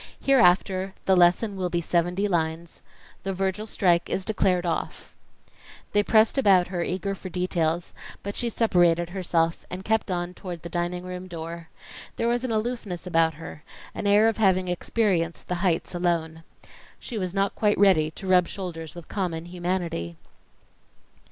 "Hereafter 0.19 0.95
the 1.05 1.15
lesson 1.15 1.55
will 1.55 1.69
be 1.69 1.79
seventy 1.79 2.27
lines. 2.27 2.81
The 3.21 3.33
Virgil 3.33 3.67
strike 3.67 4.09
is 4.09 4.25
declared 4.25 4.65
off." 4.65 5.13
They 5.91 6.01
pressed 6.01 6.39
about 6.39 6.69
her 6.69 6.81
eager 6.83 7.13
for 7.13 7.29
details, 7.29 7.93
but 8.23 8.35
she 8.35 8.49
separated 8.49 9.09
herself, 9.11 9.63
and 9.69 9.85
kept 9.85 10.09
on 10.09 10.33
toward 10.33 10.63
the 10.63 10.69
dining 10.69 11.03
room 11.03 11.27
door. 11.27 11.69
There 12.15 12.27
was 12.27 12.43
an 12.43 12.51
aloofness 12.51 13.05
about 13.05 13.35
her, 13.35 13.61
an 13.93 14.07
air 14.07 14.27
of 14.27 14.37
having 14.37 14.69
experienced 14.69 15.47
the 15.47 15.53
heights 15.61 15.93
alone. 15.93 16.41
She 16.99 17.19
was 17.19 17.31
not 17.31 17.53
quite 17.53 17.77
ready 17.77 18.09
to 18.09 18.25
rub 18.27 18.47
shoulders 18.47 18.95
with 18.95 19.07
common 19.07 19.45
humanity. 19.45 20.15